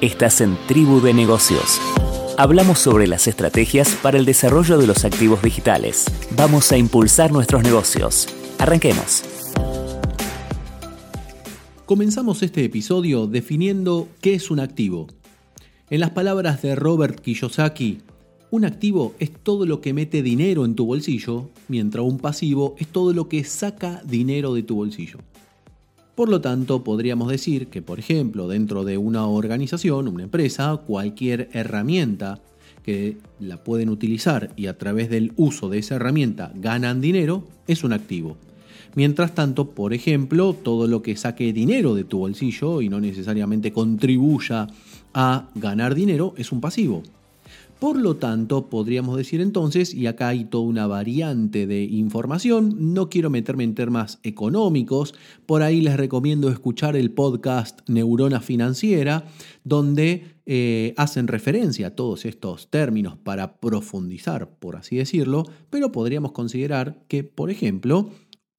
Estás 0.00 0.40
en 0.40 0.58
Tribu 0.66 1.00
de 1.00 1.14
Negocios. 1.14 1.80
Hablamos 2.36 2.78
sobre 2.78 3.06
las 3.06 3.28
estrategias 3.28 3.96
para 4.02 4.18
el 4.18 4.24
desarrollo 4.24 4.76
de 4.76 4.86
los 4.86 5.04
activos 5.04 5.40
digitales. 5.40 6.06
Vamos 6.36 6.72
a 6.72 6.76
impulsar 6.76 7.32
nuestros 7.32 7.62
negocios. 7.62 8.28
Arranquemos. 8.58 9.22
Comenzamos 11.86 12.42
este 12.42 12.64
episodio 12.64 13.26
definiendo 13.26 14.08
qué 14.20 14.34
es 14.34 14.50
un 14.50 14.60
activo. 14.60 15.06
En 15.88 16.00
las 16.00 16.10
palabras 16.10 16.60
de 16.60 16.74
Robert 16.74 17.20
Kiyosaki, 17.20 18.00
un 18.50 18.64
activo 18.64 19.14
es 19.20 19.30
todo 19.30 19.64
lo 19.64 19.80
que 19.80 19.94
mete 19.94 20.22
dinero 20.22 20.64
en 20.64 20.74
tu 20.74 20.86
bolsillo, 20.86 21.50
mientras 21.68 22.04
un 22.04 22.18
pasivo 22.18 22.74
es 22.78 22.88
todo 22.88 23.12
lo 23.12 23.28
que 23.28 23.44
saca 23.44 24.02
dinero 24.04 24.54
de 24.54 24.64
tu 24.64 24.74
bolsillo. 24.74 25.20
Por 26.14 26.28
lo 26.28 26.40
tanto, 26.40 26.84
podríamos 26.84 27.28
decir 27.28 27.66
que, 27.66 27.82
por 27.82 27.98
ejemplo, 27.98 28.46
dentro 28.46 28.84
de 28.84 28.96
una 28.96 29.26
organización, 29.26 30.06
una 30.06 30.22
empresa, 30.22 30.80
cualquier 30.86 31.48
herramienta 31.52 32.40
que 32.84 33.16
la 33.40 33.64
pueden 33.64 33.88
utilizar 33.88 34.52
y 34.56 34.66
a 34.66 34.78
través 34.78 35.10
del 35.10 35.32
uso 35.36 35.68
de 35.68 35.78
esa 35.78 35.96
herramienta 35.96 36.52
ganan 36.54 37.00
dinero, 37.00 37.44
es 37.66 37.82
un 37.82 37.92
activo. 37.92 38.36
Mientras 38.94 39.34
tanto, 39.34 39.70
por 39.70 39.92
ejemplo, 39.92 40.54
todo 40.54 40.86
lo 40.86 41.02
que 41.02 41.16
saque 41.16 41.52
dinero 41.52 41.96
de 41.96 42.04
tu 42.04 42.18
bolsillo 42.18 42.80
y 42.80 42.88
no 42.88 43.00
necesariamente 43.00 43.72
contribuya 43.72 44.68
a 45.14 45.48
ganar 45.56 45.96
dinero 45.96 46.34
es 46.36 46.52
un 46.52 46.60
pasivo. 46.60 47.02
Por 47.84 48.00
lo 48.00 48.16
tanto, 48.16 48.70
podríamos 48.70 49.18
decir 49.18 49.42
entonces, 49.42 49.92
y 49.92 50.06
acá 50.06 50.28
hay 50.28 50.46
toda 50.46 50.64
una 50.64 50.86
variante 50.86 51.66
de 51.66 51.84
información, 51.84 52.94
no 52.94 53.10
quiero 53.10 53.28
meterme 53.28 53.64
en 53.64 53.74
temas 53.74 54.20
económicos, 54.22 55.14
por 55.44 55.60
ahí 55.60 55.82
les 55.82 55.98
recomiendo 55.98 56.48
escuchar 56.48 56.96
el 56.96 57.10
podcast 57.10 57.86
Neurona 57.86 58.40
Financiera, 58.40 59.26
donde 59.64 60.34
eh, 60.46 60.94
hacen 60.96 61.26
referencia 61.26 61.88
a 61.88 61.90
todos 61.90 62.24
estos 62.24 62.70
términos 62.70 63.18
para 63.18 63.56
profundizar, 63.58 64.48
por 64.58 64.76
así 64.76 64.96
decirlo, 64.96 65.44
pero 65.68 65.92
podríamos 65.92 66.32
considerar 66.32 67.04
que, 67.06 67.22
por 67.22 67.50
ejemplo, 67.50 68.08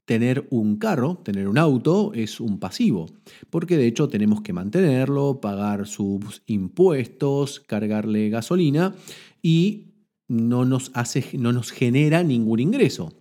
tener 0.05 0.47
un 0.51 0.77
carro, 0.77 1.17
tener 1.23 1.47
un 1.47 1.57
auto, 1.57 2.13
es 2.13 2.39
un 2.39 2.59
pasivo, 2.59 3.07
porque 3.49 3.77
de 3.77 3.87
hecho 3.87 4.07
tenemos 4.07 4.41
que 4.41 4.53
mantenerlo, 4.53 5.41
pagar 5.41 5.87
sus 5.87 6.43
impuestos, 6.45 7.59
cargarle 7.59 8.29
gasolina 8.29 8.95
y 9.41 9.95
no 10.27 10.65
nos, 10.65 10.91
hace, 10.93 11.25
no 11.37 11.51
nos 11.51 11.71
genera 11.71 12.23
ningún 12.23 12.59
ingreso. 12.59 13.13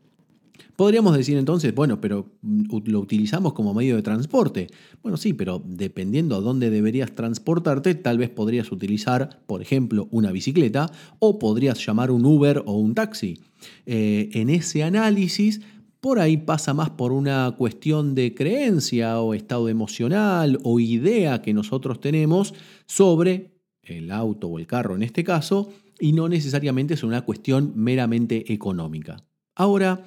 Podríamos 0.76 1.16
decir 1.16 1.36
entonces, 1.38 1.72
bueno, 1.72 2.00
pero 2.00 2.32
lo 2.42 2.98
utilizamos 2.98 3.52
como 3.52 3.74
medio 3.74 3.94
de 3.94 4.02
transporte. 4.02 4.66
Bueno, 5.04 5.16
sí, 5.16 5.32
pero 5.32 5.62
dependiendo 5.64 6.34
a 6.34 6.40
dónde 6.40 6.68
deberías 6.68 7.14
transportarte, 7.14 7.94
tal 7.94 8.18
vez 8.18 8.30
podrías 8.30 8.72
utilizar, 8.72 9.40
por 9.46 9.62
ejemplo, 9.62 10.08
una 10.10 10.32
bicicleta 10.32 10.90
o 11.20 11.38
podrías 11.38 11.84
llamar 11.86 12.10
un 12.10 12.24
Uber 12.26 12.64
o 12.66 12.72
un 12.72 12.94
taxi. 12.94 13.38
Eh, 13.86 14.30
en 14.32 14.50
ese 14.50 14.82
análisis 14.82 15.60
por 16.04 16.20
ahí 16.20 16.36
pasa 16.36 16.74
más 16.74 16.90
por 16.90 17.12
una 17.12 17.54
cuestión 17.56 18.14
de 18.14 18.34
creencia 18.34 19.20
o 19.20 19.32
estado 19.32 19.70
emocional 19.70 20.58
o 20.62 20.78
idea 20.78 21.40
que 21.40 21.54
nosotros 21.54 21.98
tenemos 21.98 22.52
sobre 22.84 23.54
el 23.82 24.10
auto 24.10 24.48
o 24.48 24.58
el 24.58 24.66
carro 24.66 24.96
en 24.96 25.02
este 25.02 25.24
caso, 25.24 25.72
y 25.98 26.12
no 26.12 26.28
necesariamente 26.28 26.92
es 26.92 27.04
una 27.04 27.22
cuestión 27.22 27.72
meramente 27.74 28.52
económica. 28.52 29.24
Ahora, 29.54 30.04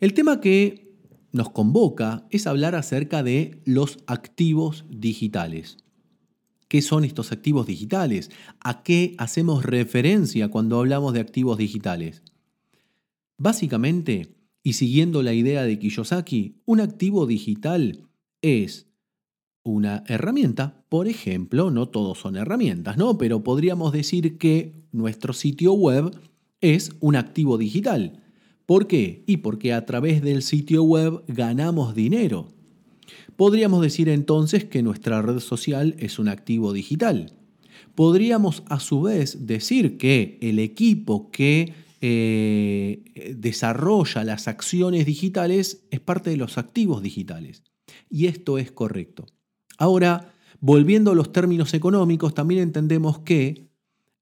el 0.00 0.14
tema 0.14 0.40
que 0.40 0.96
nos 1.32 1.50
convoca 1.50 2.26
es 2.30 2.46
hablar 2.46 2.74
acerca 2.74 3.22
de 3.22 3.60
los 3.66 3.98
activos 4.06 4.86
digitales. 4.88 5.76
¿Qué 6.68 6.80
son 6.80 7.04
estos 7.04 7.32
activos 7.32 7.66
digitales? 7.66 8.30
¿A 8.60 8.82
qué 8.82 9.14
hacemos 9.18 9.66
referencia 9.66 10.48
cuando 10.48 10.78
hablamos 10.78 11.12
de 11.12 11.20
activos 11.20 11.58
digitales? 11.58 12.22
Básicamente, 13.36 14.34
y 14.64 14.72
siguiendo 14.72 15.22
la 15.22 15.34
idea 15.34 15.62
de 15.64 15.78
Kiyosaki, 15.78 16.56
un 16.64 16.80
activo 16.80 17.26
digital 17.26 18.08
es 18.40 18.88
una 19.62 20.04
herramienta, 20.08 20.84
por 20.88 21.06
ejemplo, 21.06 21.70
no 21.70 21.88
todos 21.88 22.18
son 22.18 22.36
herramientas, 22.36 22.96
¿no? 22.96 23.18
Pero 23.18 23.44
podríamos 23.44 23.92
decir 23.92 24.38
que 24.38 24.72
nuestro 24.90 25.34
sitio 25.34 25.74
web 25.74 26.18
es 26.62 26.92
un 27.00 27.14
activo 27.14 27.58
digital. 27.58 28.22
¿Por 28.64 28.86
qué? 28.86 29.22
Y 29.26 29.38
porque 29.38 29.74
a 29.74 29.84
través 29.84 30.22
del 30.22 30.42
sitio 30.42 30.82
web 30.82 31.22
ganamos 31.28 31.94
dinero. 31.94 32.48
Podríamos 33.36 33.82
decir 33.82 34.08
entonces 34.08 34.64
que 34.64 34.82
nuestra 34.82 35.20
red 35.20 35.40
social 35.40 35.94
es 35.98 36.18
un 36.18 36.28
activo 36.28 36.72
digital. 36.72 37.32
Podríamos 37.94 38.62
a 38.68 38.80
su 38.80 39.02
vez 39.02 39.46
decir 39.46 39.98
que 39.98 40.38
el 40.40 40.58
equipo 40.58 41.30
que 41.30 41.83
eh, 42.06 43.34
desarrolla 43.34 44.24
las 44.24 44.46
acciones 44.46 45.06
digitales 45.06 45.86
es 45.90 46.00
parte 46.00 46.28
de 46.28 46.36
los 46.36 46.58
activos 46.58 47.02
digitales. 47.02 47.62
Y 48.10 48.26
esto 48.26 48.58
es 48.58 48.70
correcto. 48.70 49.24
Ahora, 49.78 50.34
volviendo 50.60 51.12
a 51.12 51.14
los 51.14 51.32
términos 51.32 51.72
económicos, 51.72 52.34
también 52.34 52.60
entendemos 52.60 53.20
que 53.20 53.70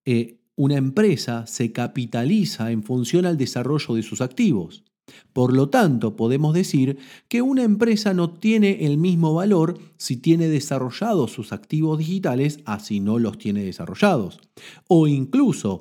eh, 0.05 0.39
una 0.55 0.77
empresa 0.77 1.49
se 1.49 1.73
capitaliza 1.73 2.71
en 2.71 2.85
función 2.85 3.27
al 3.27 3.37
desarrollo 3.37 3.97
de 3.97 4.05
sus 4.05 4.21
activos. 4.21 4.85
Por 5.33 5.53
lo 5.53 5.69
tanto, 5.69 6.15
podemos 6.15 6.55
decir 6.55 6.99
que 7.27 7.43
una 7.43 7.65
empresa 7.65 8.15
no 8.15 8.31
tiene 8.31 8.87
el 8.87 8.97
mismo 8.97 9.35
valor 9.35 9.79
si 9.97 10.17
tiene 10.19 10.47
desarrollados 10.47 11.33
sus 11.33 11.53
activos 11.53 11.99
digitales 11.99 12.61
a 12.65 12.79
si 12.79 13.01
no 13.01 13.19
los 13.19 13.39
tiene 13.39 13.65
desarrollados. 13.65 14.39
O 14.87 15.09
incluso 15.09 15.81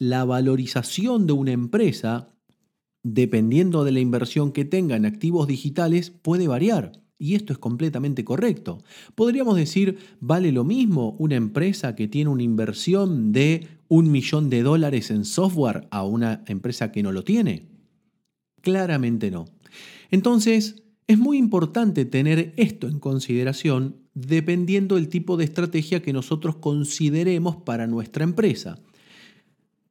la 0.00 0.24
valorización 0.24 1.26
de 1.26 1.34
una 1.34 1.52
empresa, 1.52 2.34
dependiendo 3.04 3.84
de 3.84 3.92
la 3.92 4.00
inversión 4.00 4.50
que 4.50 4.64
tenga 4.64 4.96
en 4.96 5.04
activos 5.04 5.46
digitales, 5.46 6.10
puede 6.10 6.48
variar. 6.48 6.92
Y 7.18 7.34
esto 7.34 7.52
es 7.52 7.58
completamente 7.58 8.24
correcto. 8.24 8.82
Podríamos 9.14 9.56
decir, 9.56 9.98
¿vale 10.18 10.52
lo 10.52 10.64
mismo 10.64 11.14
una 11.18 11.36
empresa 11.36 11.94
que 11.94 12.08
tiene 12.08 12.30
una 12.30 12.42
inversión 12.42 13.30
de 13.30 13.68
un 13.88 14.10
millón 14.10 14.48
de 14.48 14.62
dólares 14.62 15.10
en 15.10 15.26
software 15.26 15.86
a 15.90 16.02
una 16.02 16.44
empresa 16.46 16.90
que 16.92 17.02
no 17.02 17.12
lo 17.12 17.22
tiene? 17.22 17.68
Claramente 18.62 19.30
no. 19.30 19.44
Entonces, 20.10 20.82
es 21.08 21.18
muy 21.18 21.36
importante 21.36 22.06
tener 22.06 22.54
esto 22.56 22.88
en 22.88 23.00
consideración 23.00 23.96
dependiendo 24.14 24.94
del 24.94 25.10
tipo 25.10 25.36
de 25.36 25.44
estrategia 25.44 26.00
que 26.00 26.14
nosotros 26.14 26.56
consideremos 26.56 27.56
para 27.56 27.86
nuestra 27.86 28.24
empresa. 28.24 28.78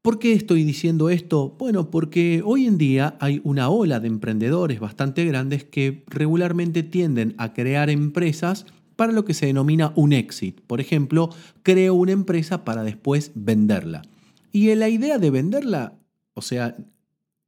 ¿Por 0.02 0.18
qué 0.18 0.32
estoy 0.32 0.64
diciendo 0.64 1.10
esto? 1.10 1.58
Bueno, 1.60 1.92
porque 1.92 2.42
hoy 2.46 2.68
en 2.68 2.78
día 2.78 3.18
hay 3.20 3.42
una 3.44 3.70
ola 3.70 4.00
de 4.00 4.08
emprendedores 4.08 4.80
bastante 4.80 5.26
grandes 5.26 5.66
que 5.66 6.06
regularmente 6.08 6.84
tienden 6.84 7.36
a 7.38 7.52
crear 7.54 7.90
empresas 7.90 8.66
para 8.96 9.12
lo 9.12 9.26
que 9.26 9.34
se 9.34 9.48
denomina 9.48 9.92
un 9.98 10.14
exit. 10.14 10.62
Por 10.62 10.80
ejemplo, 10.80 11.30
creo 11.64 11.96
una 11.96 12.14
empresa 12.14 12.64
para 12.64 12.84
después 12.84 13.32
venderla. 13.36 14.04
Y 14.54 14.74
la 14.76 14.88
idea 14.88 15.18
de 15.18 15.32
venderla, 15.32 16.00
o 16.34 16.42
sea, 16.42 16.78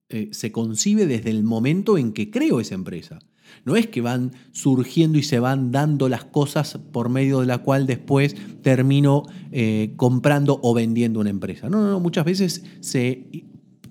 eh, 0.10 0.28
se 0.34 0.52
concibe 0.52 1.08
desde 1.08 1.30
el 1.30 1.44
momento 1.44 1.98
en 1.98 2.12
que 2.12 2.32
creo 2.32 2.60
esa 2.60 2.76
empresa. 2.76 3.20
No 3.66 3.76
es 3.76 3.88
que 3.88 4.02
van 4.02 4.32
surgiendo 4.52 5.18
y 5.18 5.24
se 5.24 5.40
van 5.40 5.72
dando 5.72 6.10
las 6.10 6.26
cosas 6.26 6.78
por 6.92 7.10
medio 7.10 7.40
de 7.42 7.46
la 7.46 7.60
cual 7.60 7.88
después 7.88 8.36
termino 8.62 9.24
eh, 9.52 9.94
comprando 9.98 10.60
o 10.64 10.74
vendiendo 10.74 11.20
una 11.20 11.30
empresa. 11.30 11.70
No, 11.70 11.82
no, 11.82 11.90
no. 11.92 12.00
Muchas 12.00 12.26
veces 12.26 12.64
se, 12.80 13.28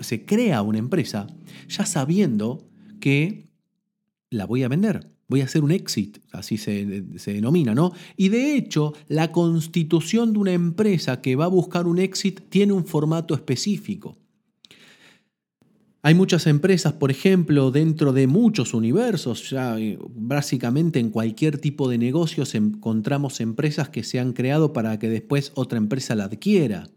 se 0.00 0.25
crea 0.25 0.62
una 0.62 0.78
empresa 0.78 1.26
ya 1.69 1.87
sabiendo 1.87 2.66
que 3.00 3.48
la 4.31 4.47
voy 4.47 4.62
a 4.62 4.69
vender. 4.69 5.10
Voy 5.28 5.43
a 5.43 5.44
hacer 5.44 5.62
un 5.62 5.71
exit, 5.71 6.19
así 6.32 6.56
se, 6.56 7.04
se, 7.16 7.32
denomina, 7.32 7.72
¿no? 7.72 7.92
Y 8.16 8.31
de 8.31 8.56
hecho, 8.56 8.94
la 9.06 9.31
constitución 9.31 10.32
de 10.32 10.41
una 10.41 10.53
empresa 10.53 11.21
que 11.21 11.36
va 11.36 11.45
a 11.45 11.48
buscar 11.48 11.86
un 11.86 12.01
exit 12.01 12.41
tiene 12.48 12.72
un 12.72 12.84
formato 12.84 13.34
específico. 13.34 14.16
Hay 16.02 16.14
muchas 16.14 16.47
empresas, 16.47 16.94
por 16.94 17.10
ejemplo, 17.10 17.70
dentro 17.70 18.14
de 18.14 18.26
muchos 18.26 18.72
universos, 18.72 19.50
ya 19.50 19.78
eh, 19.78 19.98
básicamente 20.14 20.98
en 20.98 21.10
cualquier 21.10 21.58
tipo 21.58 21.91
de 21.91 21.98
negocios 21.98 22.54
encontramos 22.54 23.41
empresas 23.41 23.91
que 23.91 24.02
se 24.02 24.18
han 24.18 24.32
creado 24.32 24.72
para 24.72 24.98
que 24.98 25.10
después 25.10 25.52
otra 25.54 25.76
empresa 25.76 26.14
la 26.14 26.24
adquiera. 26.24 26.88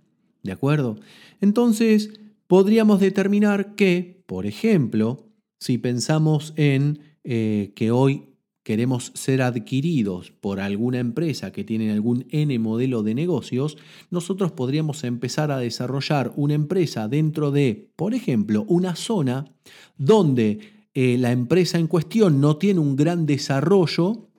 ¿De 0.41 0.53
acuerdo? 0.53 0.97
Entonces, 1.41 2.11
podríamos 2.47 3.01
determinar 3.01 3.75
que, 3.75 4.23
por 4.25 4.45
ejemplo, 4.45 5.27
si 5.59 5.77
pensamos 5.77 6.53
en 6.55 7.00
eh, 7.25 7.73
que 7.75 7.91
hoy 7.91 8.32
queremos 8.63 9.12
ser 9.13 9.42
adquiridos 9.42 10.31
por 10.31 10.60
alguna 10.60 11.00
empresa 11.00 11.51
que 11.51 11.63
tiene 11.63 11.92
algún 11.92 12.25
N 12.30 12.57
modelo 12.60 13.04
de 13.04 13.13
negocios, 13.13 13.77
nosotros 14.10 14.51
podríamos 14.54 15.04
empezar 15.04 15.51
a 15.51 15.57
desarrollar 15.60 16.31
una 16.36 16.54
empresa 16.54 17.07
dentro 17.07 17.51
de, 17.51 17.92
por 17.95 18.13
ejemplo, 18.13 18.65
una 18.68 18.95
zona 18.95 19.54
donde 19.98 20.60
eh, 20.94 21.18
la 21.18 21.31
empresa 21.31 21.77
en 21.77 21.88
cuestión 21.88 22.39
no 22.39 22.57
tiene 22.57 22.80
un 22.80 22.95
gran 22.95 23.25
desarrollo 23.25 24.30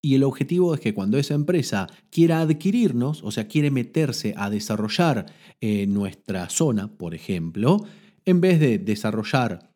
Y 0.00 0.14
el 0.14 0.22
objetivo 0.22 0.74
es 0.74 0.80
que 0.80 0.94
cuando 0.94 1.18
esa 1.18 1.34
empresa 1.34 1.88
quiera 2.10 2.40
adquirirnos, 2.40 3.22
o 3.24 3.30
sea, 3.32 3.48
quiere 3.48 3.70
meterse 3.70 4.32
a 4.36 4.48
desarrollar 4.48 5.26
eh, 5.60 5.86
nuestra 5.88 6.48
zona, 6.50 6.96
por 6.96 7.14
ejemplo, 7.14 7.84
en 8.24 8.40
vez 8.40 8.60
de 8.60 8.78
desarrollar 8.78 9.72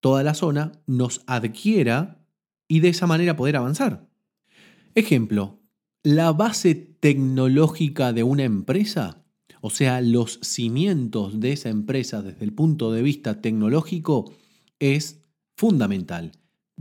toda 0.00 0.22
la 0.22 0.34
zona, 0.34 0.72
nos 0.86 1.22
adquiera 1.26 2.25
y 2.68 2.80
de 2.80 2.88
esa 2.88 3.06
manera 3.06 3.36
poder 3.36 3.56
avanzar. 3.56 4.08
Ejemplo, 4.94 5.60
la 6.02 6.32
base 6.32 6.74
tecnológica 6.74 8.12
de 8.12 8.22
una 8.22 8.44
empresa, 8.44 9.24
o 9.60 9.70
sea, 9.70 10.00
los 10.00 10.38
cimientos 10.42 11.40
de 11.40 11.52
esa 11.52 11.68
empresa 11.68 12.22
desde 12.22 12.44
el 12.44 12.52
punto 12.52 12.92
de 12.92 13.02
vista 13.02 13.40
tecnológico, 13.40 14.32
es 14.78 15.24
fundamental. 15.56 16.32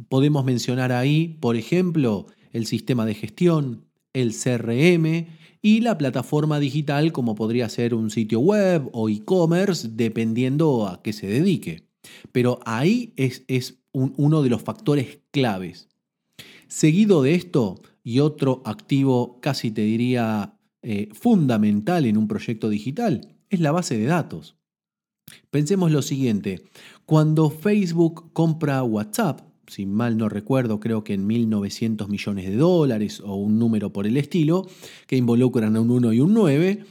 Podemos 0.09 0.45
mencionar 0.45 0.91
ahí, 0.91 1.37
por 1.39 1.55
ejemplo, 1.55 2.27
el 2.51 2.65
sistema 2.65 3.05
de 3.05 3.15
gestión, 3.15 3.85
el 4.13 4.33
CRM 4.33 5.27
y 5.61 5.81
la 5.81 5.97
plataforma 5.97 6.59
digital 6.59 7.11
como 7.11 7.35
podría 7.35 7.67
ser 7.69 7.95
un 7.95 8.11
sitio 8.11 8.39
web 8.39 8.89
o 8.93 9.09
e-commerce, 9.09 9.89
dependiendo 9.91 10.87
a 10.87 11.01
qué 11.01 11.11
se 11.11 11.27
dedique. 11.27 11.89
Pero 12.31 12.59
ahí 12.65 13.13
es, 13.17 13.43
es 13.47 13.79
uno 13.95 14.43
de 14.43 14.49
los 14.49 14.61
factores 14.61 15.19
claves. 15.31 15.87
Seguido 16.67 17.21
de 17.21 17.35
esto, 17.35 17.81
y 18.03 18.19
otro 18.19 18.61
activo 18.65 19.39
casi 19.41 19.71
te 19.71 19.81
diría 19.81 20.59
eh, 20.81 21.09
fundamental 21.13 22.05
en 22.05 22.17
un 22.17 22.27
proyecto 22.27 22.69
digital, 22.69 23.35
es 23.49 23.59
la 23.59 23.71
base 23.71 23.97
de 23.97 24.05
datos. 24.05 24.55
Pensemos 25.49 25.91
lo 25.91 26.01
siguiente, 26.01 26.63
cuando 27.05 27.49
Facebook 27.49 28.31
compra 28.33 28.83
WhatsApp, 28.83 29.41
si 29.67 29.87
mal 29.87 30.17
no 30.17 30.29
recuerdo, 30.29 30.79
creo 30.79 31.03
que 31.03 31.13
en 31.13 31.27
1.900 31.27 32.07
millones 32.07 32.45
de 32.45 32.55
dólares 32.55 33.21
o 33.21 33.35
un 33.35 33.57
número 33.57 33.91
por 33.91 34.05
el 34.05 34.17
estilo, 34.17 34.67
que 35.07 35.17
involucran 35.17 35.75
a 35.75 35.81
un 35.81 35.89
1 35.89 36.13
y 36.13 36.19
un 36.19 36.33
9, 36.33 36.85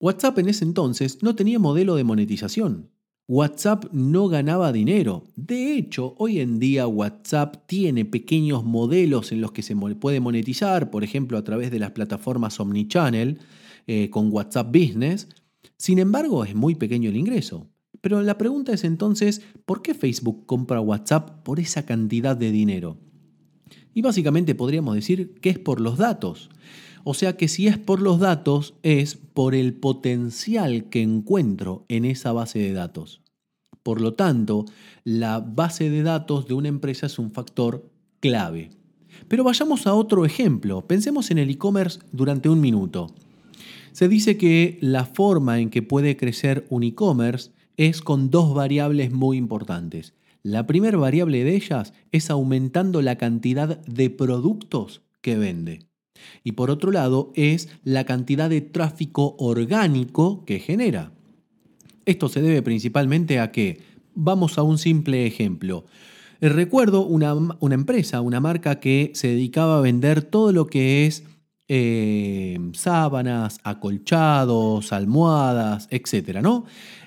WhatsApp 0.00 0.38
en 0.38 0.48
ese 0.48 0.64
entonces 0.64 1.22
no 1.22 1.34
tenía 1.34 1.58
modelo 1.58 1.96
de 1.96 2.04
monetización. 2.04 2.90
WhatsApp 3.28 3.86
no 3.92 4.28
ganaba 4.28 4.72
dinero. 4.72 5.24
De 5.36 5.74
hecho, 5.74 6.14
hoy 6.18 6.40
en 6.40 6.58
día 6.58 6.86
WhatsApp 6.86 7.66
tiene 7.66 8.04
pequeños 8.04 8.64
modelos 8.64 9.30
en 9.32 9.40
los 9.40 9.52
que 9.52 9.62
se 9.62 9.76
puede 9.76 10.20
monetizar, 10.20 10.90
por 10.90 11.04
ejemplo, 11.04 11.38
a 11.38 11.44
través 11.44 11.70
de 11.70 11.78
las 11.78 11.92
plataformas 11.92 12.58
Omnichannel 12.58 13.38
eh, 13.86 14.10
con 14.10 14.32
WhatsApp 14.32 14.68
Business. 14.68 15.28
Sin 15.76 15.98
embargo, 15.98 16.44
es 16.44 16.54
muy 16.54 16.74
pequeño 16.74 17.10
el 17.10 17.16
ingreso. 17.16 17.68
Pero 18.00 18.20
la 18.22 18.36
pregunta 18.36 18.72
es 18.72 18.82
entonces, 18.82 19.42
¿por 19.64 19.80
qué 19.80 19.94
Facebook 19.94 20.44
compra 20.44 20.80
WhatsApp 20.80 21.42
por 21.44 21.60
esa 21.60 21.86
cantidad 21.86 22.36
de 22.36 22.50
dinero? 22.50 22.98
Y 23.94 24.02
básicamente 24.02 24.54
podríamos 24.56 24.96
decir 24.96 25.34
que 25.40 25.50
es 25.50 25.58
por 25.58 25.80
los 25.80 25.98
datos. 25.98 26.50
O 27.04 27.14
sea 27.14 27.36
que 27.36 27.48
si 27.48 27.66
es 27.66 27.78
por 27.78 28.00
los 28.00 28.20
datos, 28.20 28.74
es 28.82 29.16
por 29.16 29.54
el 29.54 29.74
potencial 29.74 30.88
que 30.88 31.02
encuentro 31.02 31.84
en 31.88 32.04
esa 32.04 32.32
base 32.32 32.58
de 32.58 32.72
datos. 32.72 33.22
Por 33.82 34.00
lo 34.00 34.14
tanto, 34.14 34.64
la 35.04 35.40
base 35.40 35.90
de 35.90 36.02
datos 36.02 36.46
de 36.46 36.54
una 36.54 36.68
empresa 36.68 37.06
es 37.06 37.18
un 37.18 37.32
factor 37.32 37.90
clave. 38.20 38.70
Pero 39.28 39.44
vayamos 39.44 39.86
a 39.86 39.94
otro 39.94 40.24
ejemplo. 40.24 40.86
Pensemos 40.86 41.30
en 41.30 41.38
el 41.38 41.50
e-commerce 41.50 41.98
durante 42.12 42.48
un 42.48 42.60
minuto. 42.60 43.08
Se 43.92 44.08
dice 44.08 44.36
que 44.36 44.78
la 44.80 45.04
forma 45.04 45.60
en 45.60 45.70
que 45.70 45.82
puede 45.82 46.16
crecer 46.16 46.66
un 46.70 46.82
e-commerce 46.82 47.50
es 47.76 48.00
con 48.00 48.30
dos 48.30 48.54
variables 48.54 49.12
muy 49.12 49.36
importantes. 49.36 50.14
La 50.42 50.66
primera 50.66 50.98
variable 50.98 51.44
de 51.44 51.56
ellas 51.56 51.92
es 52.10 52.30
aumentando 52.30 53.02
la 53.02 53.16
cantidad 53.16 53.78
de 53.84 54.10
productos 54.10 55.02
que 55.20 55.36
vende. 55.36 55.91
Y 56.44 56.52
por 56.52 56.70
otro 56.70 56.90
lado 56.90 57.32
es 57.34 57.68
la 57.84 58.04
cantidad 58.04 58.50
de 58.50 58.60
tráfico 58.60 59.36
orgánico 59.38 60.44
que 60.44 60.58
genera. 60.58 61.12
Esto 62.04 62.28
se 62.28 62.42
debe 62.42 62.62
principalmente 62.62 63.38
a 63.38 63.52
que, 63.52 63.80
vamos 64.14 64.58
a 64.58 64.62
un 64.62 64.78
simple 64.78 65.26
ejemplo, 65.26 65.84
recuerdo 66.40 67.06
una, 67.06 67.34
empresa, 67.70 68.20
una 68.20 68.40
marca 68.40 68.80
que 68.80 69.12
se 69.14 69.28
dedicaba 69.28 69.78
a 69.78 69.82
vender 69.82 70.22
todo 70.22 70.52
lo 70.52 70.66
que 70.66 71.06
es 71.06 71.24
eh, 71.68 72.58
sábanas, 72.72 73.60
acolchados, 73.62 74.92
almohadas, 74.92 75.86
etc. 75.90 76.40
¿no? 76.42 76.64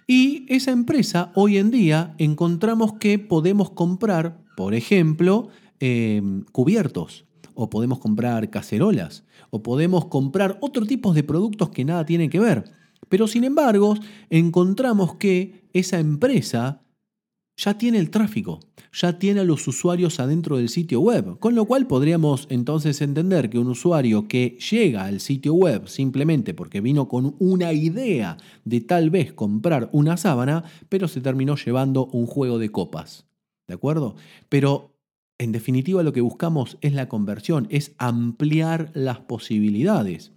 Y 0.07 0.45
esa 0.47 0.71
empresa 0.71 1.31
hoy 1.35 1.57
en 1.57 1.71
día 1.71 2.15
encontramos 2.17 2.93
que 2.93 3.19
podemos 3.19 3.71
comprar, 3.71 4.39
por 4.55 4.73
ejemplo, 4.73 5.49
em, 5.79 6.43
cubiertos, 6.51 7.25
o 7.55 7.69
podemos 7.69 7.99
comprar 7.99 8.49
cacerolas, 8.49 9.23
o 9.49 9.63
podemos 9.63 10.05
comprar 10.05 10.57
otro 10.61 10.85
tipo 10.85 11.13
de 11.13 11.23
productos 11.23 11.69
que 11.69 11.85
nada 11.85 12.05
tienen 12.05 12.29
que 12.29 12.39
ver. 12.39 12.65
Pero 13.09 13.27
sin 13.27 13.43
embargo, 13.43 13.95
encontramos 14.29 15.15
que 15.15 15.67
esa 15.73 15.99
empresa 15.99 16.81
ya 17.57 17.77
tiene 17.77 17.99
el 17.99 18.09
tráfico, 18.09 18.59
ya 18.91 19.17
tiene 19.17 19.39
a 19.39 19.43
los 19.45 19.67
usuarios 19.67 20.19
adentro 20.19 20.57
del 20.57 20.69
sitio 20.69 20.99
web, 20.99 21.39
con 21.39 21.55
lo 21.55 21.65
cual 21.65 21.87
podríamos 21.87 22.47
entonces 22.49 23.01
entender 23.01 23.49
que 23.49 23.59
un 23.59 23.67
usuario 23.67 24.27
que 24.27 24.57
llega 24.69 25.05
al 25.05 25.21
sitio 25.21 25.53
web 25.53 25.87
simplemente 25.87 26.53
porque 26.53 26.81
vino 26.81 27.07
con 27.07 27.35
una 27.39 27.71
idea 27.71 28.37
de 28.65 28.81
tal 28.81 29.09
vez 29.09 29.31
comprar 29.31 29.89
una 29.93 30.17
sábana, 30.17 30.63
pero 30.89 31.07
se 31.07 31.21
terminó 31.21 31.55
llevando 31.55 32.07
un 32.07 32.25
juego 32.25 32.59
de 32.59 32.69
copas. 32.69 33.25
¿De 33.67 33.73
acuerdo? 33.73 34.15
Pero 34.49 34.94
en 35.37 35.51
definitiva 35.51 36.03
lo 36.03 36.13
que 36.13 36.21
buscamos 36.21 36.77
es 36.81 36.93
la 36.93 37.09
conversión, 37.09 37.67
es 37.69 37.93
ampliar 37.97 38.91
las 38.93 39.19
posibilidades. 39.19 40.31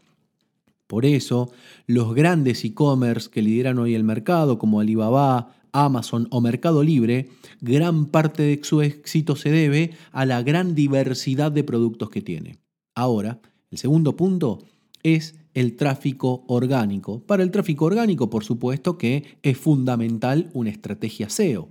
Por 0.87 1.05
eso, 1.05 1.53
los 1.87 2.15
grandes 2.15 2.65
e-commerce 2.65 3.29
que 3.31 3.43
lideran 3.43 3.79
hoy 3.79 3.95
el 3.95 4.05
mercado, 4.05 4.59
como 4.59 4.81
Alibaba, 4.81 5.55
Amazon 5.73 6.27
o 6.31 6.41
Mercado 6.41 6.83
Libre, 6.83 7.29
gran 7.61 8.07
parte 8.07 8.43
de 8.43 8.61
su 8.63 8.81
éxito 8.81 9.37
se 9.37 9.51
debe 9.51 9.93
a 10.13 10.25
la 10.25 10.43
gran 10.43 10.75
diversidad 10.75 11.53
de 11.53 11.63
productos 11.63 12.11
que 12.11 12.23
tiene. 12.23 12.59
Ahora, 12.95 13.41
el 13.71 13.79
segundo 13.79 14.17
punto 14.17 14.61
es 15.03 15.37
el 15.55 15.77
tráfico 15.77 16.45
orgánico. 16.49 17.21
Para 17.21 17.43
el 17.43 17.51
tráfico 17.51 17.85
orgánico, 17.85 18.31
por 18.31 18.45
supuesto 18.45 18.97
que 18.97 19.39
es 19.43 19.59
fundamental 19.59 20.51
una 20.55 20.71
estrategia 20.71 21.29
SEO. 21.29 21.69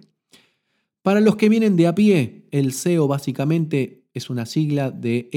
Para 1.07 1.21
los 1.21 1.37
que 1.37 1.47
vienen 1.47 1.77
de 1.77 1.87
a 1.87 1.95
pie, 1.95 2.43
el 2.51 2.73
SEO 2.73 3.07
básicamente 3.07 4.03
es 4.13 4.29
una 4.29 4.45
sigla 4.45 4.91
de 4.91 5.29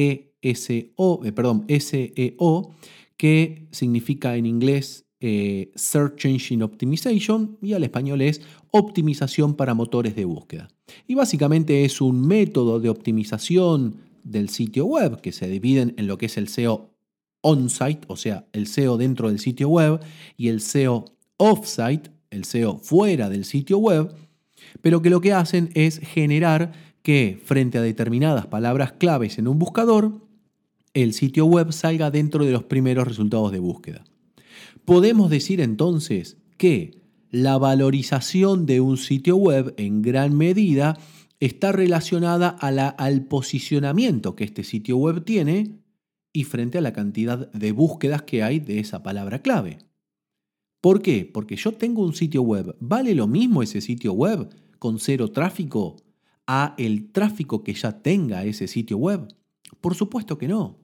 ESO, 0.42 1.24
eh, 1.24 1.30
perdón, 1.30 1.64
SEO, 1.68 2.74
que 3.16 3.68
significa 3.70 4.34
en 4.34 4.46
inglés 4.46 5.04
eh, 5.20 5.70
Search 5.76 6.24
Engine 6.24 6.64
Optimization 6.64 7.56
y 7.62 7.74
al 7.74 7.84
español 7.84 8.20
es 8.20 8.40
optimización 8.72 9.54
para 9.54 9.74
motores 9.74 10.16
de 10.16 10.24
búsqueda. 10.24 10.66
Y 11.06 11.14
básicamente 11.14 11.84
es 11.84 12.00
un 12.00 12.26
método 12.26 12.80
de 12.80 12.88
optimización 12.88 13.94
del 14.24 14.48
sitio 14.48 14.86
web 14.86 15.20
que 15.20 15.30
se 15.30 15.46
dividen 15.46 15.94
en 15.98 16.08
lo 16.08 16.18
que 16.18 16.26
es 16.26 16.36
el 16.36 16.48
SEO 16.48 16.90
on-site, 17.42 18.00
o 18.08 18.16
sea, 18.16 18.44
el 18.52 18.66
SEO 18.66 18.96
dentro 18.96 19.28
del 19.28 19.38
sitio 19.38 19.68
web, 19.68 20.00
y 20.36 20.48
el 20.48 20.62
SEO 20.62 21.04
off-site, 21.36 22.10
el 22.30 22.44
SEO 22.44 22.78
fuera 22.78 23.28
del 23.28 23.44
sitio 23.44 23.78
web, 23.78 24.12
pero 24.82 25.02
que 25.02 25.10
lo 25.10 25.20
que 25.20 25.32
hacen 25.32 25.70
es 25.74 25.98
generar 25.98 26.72
que 27.02 27.40
frente 27.44 27.78
a 27.78 27.82
determinadas 27.82 28.46
palabras 28.46 28.92
claves 28.92 29.38
en 29.38 29.48
un 29.48 29.58
buscador, 29.58 30.26
el 30.94 31.12
sitio 31.12 31.46
web 31.46 31.72
salga 31.72 32.10
dentro 32.10 32.44
de 32.44 32.52
los 32.52 32.64
primeros 32.64 33.06
resultados 33.06 33.52
de 33.52 33.58
búsqueda. 33.58 34.04
Podemos 34.84 35.30
decir 35.30 35.60
entonces 35.60 36.36
que 36.56 37.00
la 37.30 37.58
valorización 37.58 38.66
de 38.66 38.80
un 38.80 38.96
sitio 38.96 39.36
web 39.36 39.74
en 39.76 40.02
gran 40.02 40.36
medida 40.36 40.98
está 41.38 41.72
relacionada 41.72 42.48
al 42.48 43.24
posicionamiento 43.24 44.36
que 44.36 44.44
este 44.44 44.64
sitio 44.64 44.96
web 44.96 45.24
tiene 45.24 45.80
y 46.32 46.44
frente 46.44 46.78
a 46.78 46.80
la 46.80 46.92
cantidad 46.92 47.50
de 47.52 47.72
búsquedas 47.72 48.22
que 48.22 48.42
hay 48.42 48.60
de 48.60 48.78
esa 48.78 49.02
palabra 49.02 49.40
clave. 49.40 49.78
¿Por 50.80 51.02
qué? 51.02 51.28
Porque 51.30 51.56
yo 51.56 51.72
tengo 51.72 52.02
un 52.02 52.14
sitio 52.14 52.42
web. 52.42 52.74
¿Vale 52.80 53.14
lo 53.14 53.26
mismo 53.26 53.62
ese 53.62 53.80
sitio 53.80 54.12
web 54.12 54.48
con 54.78 54.98
cero 54.98 55.28
tráfico 55.28 55.96
a 56.46 56.74
el 56.78 57.12
tráfico 57.12 57.62
que 57.62 57.74
ya 57.74 58.00
tenga 58.00 58.44
ese 58.44 58.66
sitio 58.66 58.96
web? 58.96 59.28
Por 59.80 59.94
supuesto 59.94 60.38
que 60.38 60.48
no. 60.48 60.78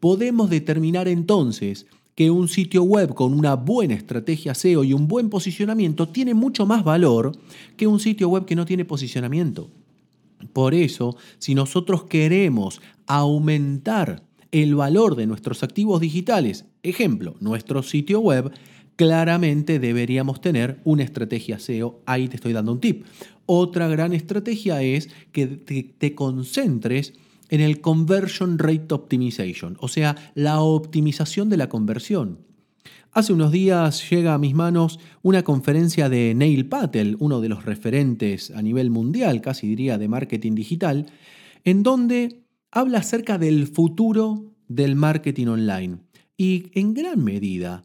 Podemos 0.00 0.50
determinar 0.50 1.06
entonces 1.06 1.86
que 2.16 2.32
un 2.32 2.48
sitio 2.48 2.82
web 2.82 3.14
con 3.14 3.32
una 3.32 3.54
buena 3.54 3.94
estrategia 3.94 4.52
SEO 4.52 4.82
y 4.82 4.92
un 4.92 5.06
buen 5.06 5.30
posicionamiento 5.30 6.08
tiene 6.08 6.34
mucho 6.34 6.66
más 6.66 6.82
valor 6.82 7.30
que 7.76 7.86
un 7.86 8.00
sitio 8.00 8.28
web 8.28 8.44
que 8.44 8.56
no 8.56 8.66
tiene 8.66 8.84
posicionamiento. 8.84 9.70
Por 10.52 10.74
eso, 10.74 11.16
si 11.38 11.54
nosotros 11.54 12.04
queremos 12.04 12.80
aumentar 13.06 14.24
el 14.50 14.74
valor 14.74 15.14
de 15.14 15.28
nuestros 15.28 15.62
activos 15.62 16.00
digitales, 16.00 16.64
ejemplo, 16.82 17.36
nuestro 17.38 17.84
sitio 17.84 18.18
web, 18.18 18.50
claramente 18.98 19.78
deberíamos 19.78 20.40
tener 20.40 20.80
una 20.82 21.04
estrategia 21.04 21.60
SEO. 21.60 22.02
Ahí 22.04 22.26
te 22.26 22.34
estoy 22.34 22.52
dando 22.52 22.72
un 22.72 22.80
tip. 22.80 23.06
Otra 23.46 23.86
gran 23.86 24.12
estrategia 24.12 24.82
es 24.82 25.08
que 25.30 25.46
te, 25.46 26.14
concentres 26.16 27.14
en 27.48 27.60
el 27.60 27.80
Conversion 27.80 28.58
Rate 28.58 28.92
Optimization, 28.92 29.76
o 29.80 29.86
sea, 29.86 30.16
la 30.34 30.60
optimización 30.60 31.48
de 31.48 31.56
la 31.56 31.68
conversión. 31.68 32.40
Hace 33.12 33.32
unos 33.32 33.52
días 33.52 34.10
llega 34.10 34.34
a 34.34 34.38
mis 34.38 34.54
manos 34.54 34.98
una 35.22 35.44
conferencia 35.44 36.08
de 36.08 36.34
Neil 36.34 36.68
Patel, 36.68 37.16
uno 37.20 37.40
de 37.40 37.48
los 37.48 37.64
referentes 37.64 38.50
a 38.50 38.62
nivel 38.62 38.90
mundial, 38.90 39.40
casi 39.40 39.68
diría, 39.68 39.96
de 39.96 40.08
marketing 40.08 40.56
digital, 40.56 41.06
en 41.62 41.84
donde 41.84 42.42
habla 42.72 42.98
acerca 42.98 43.38
del 43.38 43.68
futuro 43.68 44.56
del 44.66 44.96
marketing 44.96 45.46
online. 45.46 45.98
Y 46.36 46.72
en 46.74 46.94
gran 46.94 47.22
medida, 47.22 47.84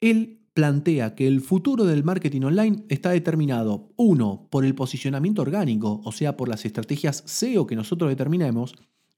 él 0.00 0.38
plantea 0.54 1.14
que 1.14 1.26
el 1.26 1.40
futuro 1.40 1.84
del 1.84 2.04
marketing 2.04 2.42
online 2.42 2.84
está 2.88 3.10
determinado, 3.10 3.90
uno, 3.96 4.48
por 4.50 4.64
el 4.64 4.74
posicionamiento 4.74 5.42
orgánico, 5.42 6.00
o 6.04 6.12
sea, 6.12 6.36
por 6.36 6.48
las 6.48 6.64
estrategias 6.64 7.22
SEO 7.26 7.66
que 7.66 7.76
nosotros 7.76 8.10
determinemos, 8.10 8.74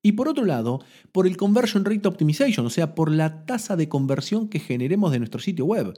y 0.06 0.12
por 0.12 0.28
otro 0.28 0.44
lado, 0.44 0.80
por 1.12 1.26
el 1.26 1.38
Conversion 1.38 1.84
Rate 1.86 2.06
Optimization, 2.06 2.66
o 2.66 2.70
sea, 2.70 2.94
por 2.94 3.10
la 3.10 3.46
tasa 3.46 3.74
de 3.74 3.88
conversión 3.88 4.48
que 4.48 4.60
generemos 4.60 5.10
de 5.10 5.18
nuestro 5.18 5.40
sitio 5.40 5.64
web. 5.64 5.94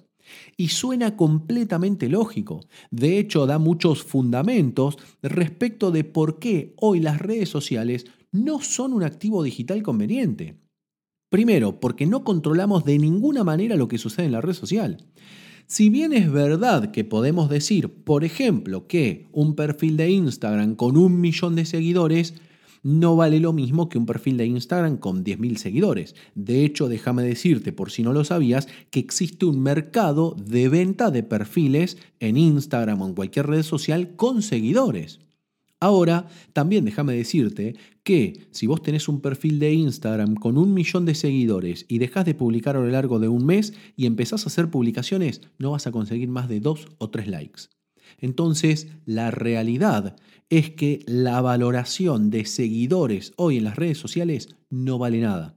Y 0.57 0.69
suena 0.69 1.17
completamente 1.17 2.09
lógico. 2.09 2.61
De 2.93 3.19
hecho, 3.19 3.47
da 3.47 3.59
muchos 3.59 4.05
fundamentos 4.05 4.97
respecto 5.23 5.91
de 5.91 6.05
por 6.05 6.39
qué 6.39 6.73
hoy 6.77 7.01
las 7.01 7.19
redes 7.19 7.49
sociales 7.49 8.07
no 8.31 8.61
son 8.61 8.93
un 8.93 9.03
activo 9.03 9.43
digital 9.43 9.83
conveniente. 9.83 10.66
Primero, 11.29 11.81
porque 11.81 12.07
no 12.07 12.23
controlamos 12.23 12.85
de 12.85 12.99
ninguna 12.99 13.43
manera 13.43 13.77
lo 13.77 13.89
que 13.89 13.99
sucede 13.99 14.27
en 14.27 14.33
la 14.33 14.41
red 14.41 14.55
social. 14.55 14.99
Si 15.67 15.91
bien 15.91 16.13
es 16.13 16.31
verdad 16.31 16.93
que 16.93 17.03
podemos 17.03 17.51
decir, 17.51 17.89
por 17.89 18.23
ejemplo, 18.23 18.87
que 18.87 19.27
un 19.33 19.57
perfil 19.57 19.97
de 19.97 20.11
Instagram 20.11 20.77
con 20.77 20.97
un 20.97 21.21
millón 21.21 21.57
de 21.57 21.65
seguidores 21.65 22.35
no 22.85 23.17
vale 23.17 23.41
lo 23.41 23.53
mismo 23.53 23.89
que 23.89 23.99
un 23.99 24.07
perfil 24.07 24.37
de 24.37 24.47
Instagram 24.47 24.99
con 24.99 25.25
10.000 25.25 25.57
seguidores. 25.57 26.15
De 26.37 26.65
hecho, 26.65 26.89
déjame 26.89 27.25
decirte, 27.25 27.73
por 27.73 27.91
si 27.91 28.05
no 28.05 28.13
lo 28.13 28.23
sabías, 28.23 28.69
que 28.91 29.01
existe 29.01 29.45
un 29.45 29.61
mercado 29.61 30.37
de 30.39 30.69
venta 30.69 31.11
de 31.11 31.25
perfiles 31.25 31.99
en 32.21 32.37
Instagram 32.37 33.03
o 33.03 33.09
en 33.09 33.15
cualquier 33.15 33.49
red 33.49 33.65
social 33.65 34.15
con 34.15 34.41
seguidores. 34.41 35.26
Ahora, 35.87 36.27
también 36.53 36.85
déjame 36.85 37.15
decirte 37.15 37.77
que 38.03 38.49
si 38.51 38.67
vos 38.67 38.83
tenés 38.83 39.09
un 39.09 39.21
perfil 39.21 39.61
de 39.61 39.73
Instagram 39.73 40.35
con 40.35 40.59
un 40.59 40.75
millón 40.75 41.05
de 41.05 41.15
seguidores 41.15 41.87
y 41.87 41.99
dejás 41.99 42.25
de 42.25 42.35
publicar 42.35 42.75
a 42.75 42.81
lo 42.81 42.89
largo 42.89 43.21
de 43.21 43.29
un 43.29 43.47
mes 43.47 43.73
y 43.95 44.07
empezás 44.07 44.43
a 44.43 44.49
hacer 44.49 44.69
publicaciones, 44.69 45.43
no 45.61 45.71
vas 45.71 45.87
a 45.87 45.93
conseguir 45.93 46.29
más 46.29 46.49
de 46.49 46.59
dos 46.59 46.89
o 46.99 47.09
tres 47.09 47.29
likes. 47.29 47.69
Entonces, 48.19 48.89
la 49.05 49.31
realidad 49.31 50.17
es 50.51 50.71
que 50.71 51.05
la 51.07 51.41
valoración 51.41 52.31
de 52.31 52.47
seguidores 52.47 53.33
hoy 53.37 53.59
en 53.59 53.63
las 53.63 53.77
redes 53.77 53.99
sociales 53.99 54.57
no 54.69 54.99
vale 54.99 55.21
nada. 55.21 55.57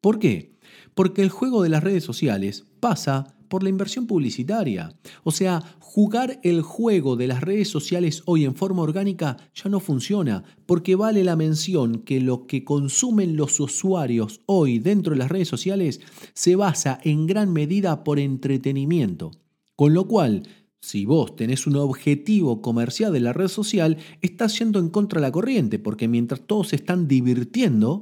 ¿Por 0.00 0.18
qué? 0.18 0.56
Porque 0.94 1.20
el 1.20 1.28
juego 1.28 1.62
de 1.62 1.68
las 1.68 1.84
redes 1.84 2.04
sociales 2.04 2.64
pasa 2.80 3.36
por 3.52 3.62
la 3.62 3.68
inversión 3.68 4.06
publicitaria. 4.06 4.96
O 5.24 5.30
sea, 5.30 5.76
jugar 5.78 6.40
el 6.42 6.62
juego 6.62 7.16
de 7.16 7.26
las 7.26 7.42
redes 7.42 7.68
sociales 7.68 8.22
hoy 8.24 8.46
en 8.46 8.54
forma 8.54 8.80
orgánica 8.80 9.36
ya 9.54 9.68
no 9.68 9.78
funciona, 9.78 10.42
porque 10.64 10.96
vale 10.96 11.22
la 11.22 11.36
mención 11.36 11.98
que 11.98 12.22
lo 12.22 12.46
que 12.46 12.64
consumen 12.64 13.36
los 13.36 13.60
usuarios 13.60 14.40
hoy 14.46 14.78
dentro 14.78 15.12
de 15.12 15.18
las 15.18 15.30
redes 15.30 15.48
sociales 15.48 16.00
se 16.32 16.56
basa 16.56 16.98
en 17.04 17.26
gran 17.26 17.52
medida 17.52 18.04
por 18.04 18.18
entretenimiento. 18.18 19.32
Con 19.76 19.92
lo 19.92 20.08
cual, 20.08 20.44
si 20.80 21.04
vos 21.04 21.36
tenés 21.36 21.66
un 21.66 21.76
objetivo 21.76 22.62
comercial 22.62 23.12
de 23.12 23.20
la 23.20 23.34
red 23.34 23.48
social, 23.48 23.98
estás 24.22 24.58
yendo 24.58 24.78
en 24.78 24.88
contra 24.88 25.20
de 25.20 25.26
la 25.26 25.32
corriente, 25.32 25.78
porque 25.78 26.08
mientras 26.08 26.40
todos 26.40 26.68
se 26.68 26.76
están 26.76 27.06
divirtiendo, 27.06 28.00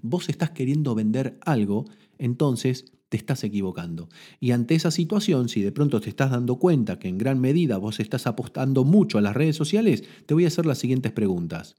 vos 0.00 0.28
estás 0.28 0.50
queriendo 0.50 0.94
vender 0.94 1.40
algo, 1.44 1.86
entonces 2.18 2.92
te 3.12 3.18
estás 3.18 3.44
equivocando. 3.44 4.08
Y 4.40 4.52
ante 4.52 4.74
esa 4.74 4.90
situación, 4.90 5.50
si 5.50 5.60
de 5.60 5.70
pronto 5.70 6.00
te 6.00 6.08
estás 6.08 6.30
dando 6.30 6.56
cuenta 6.56 6.98
que 6.98 7.08
en 7.08 7.18
gran 7.18 7.42
medida 7.42 7.76
vos 7.76 8.00
estás 8.00 8.26
apostando 8.26 8.84
mucho 8.84 9.18
a 9.18 9.20
las 9.20 9.36
redes 9.36 9.54
sociales, 9.54 10.02
te 10.24 10.32
voy 10.32 10.46
a 10.46 10.46
hacer 10.46 10.64
las 10.64 10.78
siguientes 10.78 11.12
preguntas. 11.12 11.76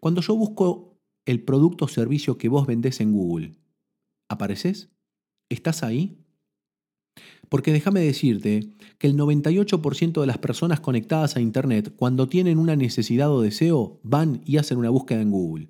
Cuando 0.00 0.22
yo 0.22 0.34
busco 0.34 0.98
el 1.24 1.44
producto 1.44 1.84
o 1.84 1.88
servicio 1.88 2.36
que 2.36 2.48
vos 2.48 2.66
vendés 2.66 3.00
en 3.00 3.12
Google, 3.12 3.52
¿apareces? 4.28 4.90
¿Estás 5.48 5.84
ahí? 5.84 6.18
Porque 7.48 7.72
déjame 7.72 8.00
decirte 8.00 8.74
que 8.98 9.06
el 9.06 9.16
98% 9.16 10.20
de 10.20 10.26
las 10.26 10.38
personas 10.38 10.80
conectadas 10.80 11.36
a 11.36 11.40
Internet, 11.40 11.94
cuando 11.94 12.26
tienen 12.26 12.58
una 12.58 12.74
necesidad 12.74 13.30
o 13.30 13.40
deseo, 13.40 14.00
van 14.02 14.42
y 14.44 14.56
hacen 14.56 14.78
una 14.78 14.90
búsqueda 14.90 15.22
en 15.22 15.30
Google. 15.30 15.68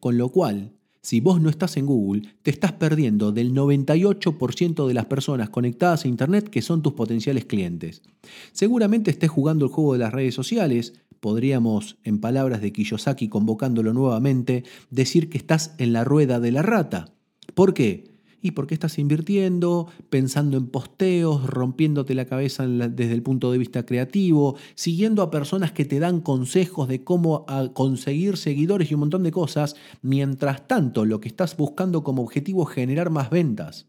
Con 0.00 0.16
lo 0.16 0.30
cual, 0.30 0.75
si 1.06 1.20
vos 1.20 1.40
no 1.40 1.48
estás 1.48 1.76
en 1.76 1.86
Google, 1.86 2.22
te 2.42 2.50
estás 2.50 2.72
perdiendo 2.72 3.30
del 3.30 3.54
98% 3.54 4.88
de 4.88 4.92
las 4.92 5.04
personas 5.04 5.50
conectadas 5.50 6.04
a 6.04 6.08
Internet 6.08 6.50
que 6.50 6.62
son 6.62 6.82
tus 6.82 6.94
potenciales 6.94 7.44
clientes. 7.44 8.02
Seguramente 8.50 9.12
estés 9.12 9.30
jugando 9.30 9.66
el 9.66 9.70
juego 9.70 9.92
de 9.92 10.00
las 10.00 10.12
redes 10.12 10.34
sociales, 10.34 10.94
podríamos, 11.20 11.96
en 12.02 12.18
palabras 12.18 12.60
de 12.60 12.72
Kiyosaki 12.72 13.28
convocándolo 13.28 13.92
nuevamente, 13.92 14.64
decir 14.90 15.30
que 15.30 15.38
estás 15.38 15.76
en 15.78 15.92
la 15.92 16.02
rueda 16.02 16.40
de 16.40 16.50
la 16.50 16.62
rata. 16.62 17.14
¿Por 17.54 17.72
qué? 17.72 18.15
¿Y 18.46 18.52
por 18.52 18.68
qué 18.68 18.74
estás 18.74 19.00
invirtiendo? 19.00 19.88
Pensando 20.08 20.56
en 20.56 20.68
posteos, 20.68 21.44
rompiéndote 21.48 22.14
la 22.14 22.26
cabeza 22.26 22.64
desde 22.64 23.12
el 23.12 23.20
punto 23.20 23.50
de 23.50 23.58
vista 23.58 23.84
creativo, 23.84 24.54
siguiendo 24.76 25.22
a 25.22 25.32
personas 25.32 25.72
que 25.72 25.84
te 25.84 25.98
dan 25.98 26.20
consejos 26.20 26.86
de 26.86 27.02
cómo 27.02 27.44
conseguir 27.72 28.36
seguidores 28.36 28.88
y 28.88 28.94
un 28.94 29.00
montón 29.00 29.24
de 29.24 29.32
cosas, 29.32 29.74
mientras 30.00 30.68
tanto 30.68 31.04
lo 31.04 31.18
que 31.18 31.26
estás 31.26 31.56
buscando 31.56 32.04
como 32.04 32.22
objetivo 32.22 32.68
es 32.68 32.76
generar 32.76 33.10
más 33.10 33.30
ventas. 33.30 33.88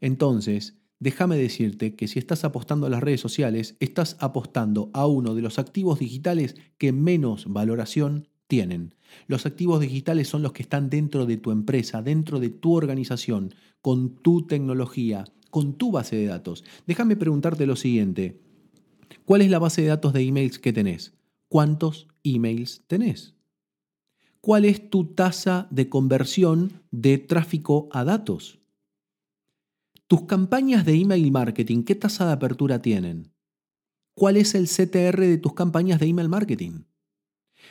Entonces, 0.00 0.76
déjame 0.98 1.36
decirte 1.36 1.94
que 1.94 2.08
si 2.08 2.18
estás 2.18 2.42
apostando 2.42 2.88
a 2.88 2.90
las 2.90 3.04
redes 3.04 3.20
sociales, 3.20 3.76
estás 3.78 4.16
apostando 4.18 4.90
a 4.94 5.06
uno 5.06 5.36
de 5.36 5.42
los 5.42 5.60
activos 5.60 6.00
digitales 6.00 6.56
que 6.76 6.90
menos 6.90 7.46
valoración 7.46 8.26
tienen. 8.48 8.94
Los 9.26 9.46
activos 9.46 9.80
digitales 9.80 10.28
son 10.28 10.42
los 10.42 10.52
que 10.52 10.62
están 10.62 10.90
dentro 10.90 11.26
de 11.26 11.36
tu 11.36 11.52
empresa, 11.52 12.02
dentro 12.02 12.40
de 12.40 12.50
tu 12.50 12.74
organización, 12.74 13.54
con 13.80 14.16
tu 14.16 14.46
tecnología, 14.46 15.24
con 15.50 15.74
tu 15.74 15.92
base 15.92 16.16
de 16.16 16.26
datos. 16.26 16.64
Déjame 16.86 17.16
preguntarte 17.16 17.66
lo 17.66 17.76
siguiente. 17.76 18.40
¿Cuál 19.24 19.42
es 19.42 19.50
la 19.50 19.58
base 19.58 19.82
de 19.82 19.88
datos 19.88 20.12
de 20.12 20.22
emails 20.22 20.58
que 20.58 20.72
tenés? 20.72 21.14
¿Cuántos 21.48 22.08
emails 22.24 22.82
tenés? 22.86 23.34
¿Cuál 24.40 24.64
es 24.64 24.90
tu 24.90 25.04
tasa 25.14 25.68
de 25.70 25.88
conversión 25.88 26.82
de 26.90 27.18
tráfico 27.18 27.88
a 27.92 28.04
datos? 28.04 28.58
Tus 30.06 30.22
campañas 30.22 30.86
de 30.86 30.94
email 30.94 31.30
marketing, 31.30 31.82
¿qué 31.82 31.94
tasa 31.94 32.26
de 32.26 32.32
apertura 32.32 32.80
tienen? 32.80 33.30
¿Cuál 34.14 34.36
es 34.36 34.54
el 34.54 34.66
CTR 34.66 35.20
de 35.20 35.38
tus 35.38 35.52
campañas 35.52 36.00
de 36.00 36.06
email 36.06 36.28
marketing? 36.28 36.84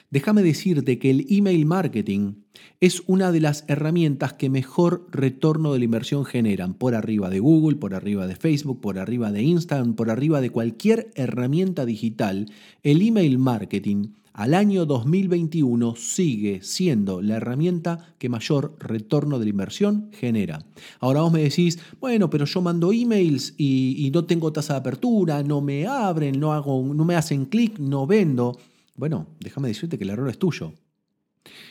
Déjame 0.10 0.44
decirte 0.44 1.00
que 1.00 1.10
el 1.10 1.26
email 1.30 1.66
marketing 1.66 2.34
es 2.80 3.04
una 3.08 3.32
de 3.32 3.42
las 3.42 3.66
herramientas 3.68 4.34
que 4.34 4.50
mejor 4.50 5.08
retorno 5.12 5.74
de 5.74 5.80
la 5.80 5.86
inversión 5.86 6.26
generan, 6.26 6.74
por 6.74 6.96
arriba 6.96 7.30
de 7.30 7.40
Google, 7.40 7.78
por 7.78 7.94
arriba 7.94 8.28
de 8.28 8.36
Facebook, 8.36 8.82
por 8.82 9.00
arriba 9.00 9.32
de 9.32 9.44
Instagram, 9.44 9.96
por 9.96 10.10
arriba 10.10 10.42
de 10.42 10.50
cualquier 10.50 11.12
herramienta 11.16 11.86
digital. 11.86 12.52
El 12.84 13.02
email 13.02 13.38
marketing 13.40 14.10
al 14.38 14.54
año 14.54 14.86
2021 14.86 15.96
sigue 15.96 16.62
siendo 16.62 17.24
la 17.24 17.38
herramienta 17.38 18.14
que 18.20 18.30
mayor 18.30 18.76
retorno 18.80 19.40
de 19.40 19.46
la 19.46 19.50
inversión 19.50 20.12
genera. 20.12 20.64
Ahora 21.00 21.22
vos 21.22 21.34
me 21.34 21.42
decís, 21.42 21.80
bueno, 22.00 22.30
pero 22.30 22.46
yo 22.46 22.62
mando 22.62 22.94
emails 22.94 23.56
y, 23.58 24.12
no 24.14 24.26
tengo 24.26 24.54
tasa 24.54 24.74
de 24.74 24.80
apertura, 24.82 25.42
no 25.42 25.62
me 25.62 25.88
abren, 25.88 26.40
no, 26.40 26.54
hago, 26.54 26.84
no 26.94 27.04
me 27.04 27.16
hacen 27.16 27.46
clic, 27.46 27.80
no 27.80 28.06
vendo. 28.06 28.60
Bueno, 28.98 29.28
déjame 29.40 29.68
decirte 29.70 29.98
que 29.98 30.04
el 30.04 30.10
error 30.10 30.28
es 30.28 30.40
tuyo. 30.40 30.74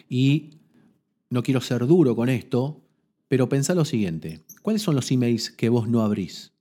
Y 0.09 0.61
no 1.29 1.43
quiero 1.43 1.61
ser 1.61 1.87
duro 1.87 2.15
con 2.15 2.29
esto, 2.29 2.85
pero 3.29 3.49
pensá 3.49 3.75
lo 3.75 3.85
siguiente. 3.85 4.45
¿Cuáles 4.63 4.83
son 4.83 4.95
los 4.95 5.11
emails 5.11 5.51
que 5.51 5.69
vos 5.69 5.89
no 5.89 6.03
abrís? 6.03 6.55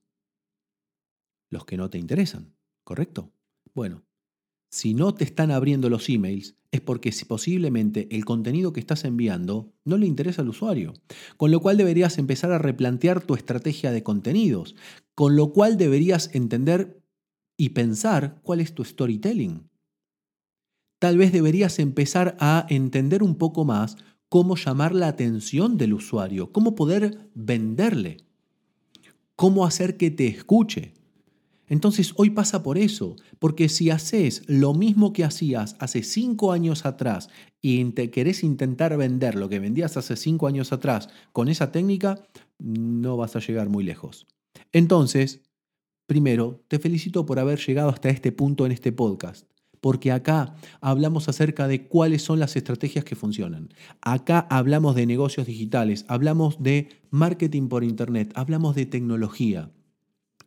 Los 1.50 1.64
que 1.64 1.76
no 1.76 1.88
te 1.88 1.98
interesan, 1.98 2.52
¿correcto? 2.82 3.32
Bueno, 3.74 4.02
si 4.68 4.92
no 4.92 5.14
te 5.14 5.22
están 5.22 5.52
abriendo 5.52 5.88
los 5.88 6.08
emails, 6.08 6.56
es 6.72 6.80
porque 6.80 7.12
si 7.12 7.24
posiblemente 7.24 8.08
el 8.10 8.24
contenido 8.24 8.72
que 8.72 8.80
estás 8.80 9.04
enviando 9.04 9.72
no 9.84 9.96
le 9.96 10.06
interesa 10.06 10.42
al 10.42 10.48
usuario. 10.48 10.94
Con 11.36 11.52
lo 11.52 11.60
cual 11.60 11.76
deberías 11.76 12.18
empezar 12.18 12.50
a 12.50 12.58
replantear 12.58 13.24
tu 13.24 13.36
estrategia 13.36 13.92
de 13.92 14.02
contenidos. 14.02 14.74
Con 15.14 15.36
lo 15.36 15.52
cual 15.52 15.78
deberías 15.78 16.34
entender 16.34 17.00
y 17.56 17.68
pensar 17.70 18.40
cuál 18.42 18.60
es 18.60 18.74
tu 18.74 18.84
storytelling 18.84 19.70
tal 20.98 21.18
vez 21.18 21.32
deberías 21.32 21.78
empezar 21.78 22.36
a 22.40 22.66
entender 22.68 23.22
un 23.22 23.36
poco 23.36 23.64
más 23.64 23.96
cómo 24.28 24.56
llamar 24.56 24.94
la 24.94 25.08
atención 25.08 25.76
del 25.76 25.94
usuario, 25.94 26.52
cómo 26.52 26.74
poder 26.74 27.30
venderle, 27.34 28.18
cómo 29.36 29.66
hacer 29.66 29.96
que 29.96 30.10
te 30.10 30.26
escuche. 30.26 30.94
Entonces 31.68 32.12
hoy 32.16 32.30
pasa 32.30 32.62
por 32.62 32.78
eso, 32.78 33.16
porque 33.38 33.68
si 33.68 33.90
haces 33.90 34.42
lo 34.46 34.72
mismo 34.72 35.12
que 35.12 35.24
hacías 35.24 35.76
hace 35.80 36.02
cinco 36.04 36.52
años 36.52 36.86
atrás 36.86 37.28
y 37.60 37.84
te 37.92 38.10
querés 38.10 38.44
intentar 38.44 38.96
vender 38.96 39.34
lo 39.34 39.48
que 39.48 39.58
vendías 39.58 39.96
hace 39.96 40.16
cinco 40.16 40.46
años 40.46 40.72
atrás 40.72 41.08
con 41.32 41.48
esa 41.48 41.72
técnica, 41.72 42.20
no 42.58 43.16
vas 43.16 43.34
a 43.34 43.40
llegar 43.40 43.68
muy 43.68 43.84
lejos. 43.84 44.28
Entonces, 44.72 45.42
primero, 46.06 46.64
te 46.68 46.78
felicito 46.78 47.26
por 47.26 47.40
haber 47.40 47.58
llegado 47.58 47.88
hasta 47.88 48.10
este 48.10 48.30
punto 48.30 48.64
en 48.64 48.72
este 48.72 48.92
podcast 48.92 49.46
porque 49.80 50.12
acá 50.12 50.56
hablamos 50.80 51.28
acerca 51.28 51.68
de 51.68 51.86
cuáles 51.86 52.22
son 52.22 52.40
las 52.40 52.56
estrategias 52.56 53.04
que 53.04 53.16
funcionan. 53.16 53.68
Acá 54.00 54.46
hablamos 54.50 54.94
de 54.94 55.06
negocios 55.06 55.46
digitales, 55.46 56.04
hablamos 56.08 56.62
de 56.62 56.88
marketing 57.10 57.68
por 57.68 57.84
Internet, 57.84 58.32
hablamos 58.34 58.74
de 58.74 58.86
tecnología. 58.86 59.70